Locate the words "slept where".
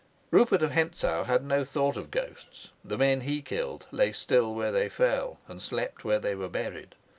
5.61-6.17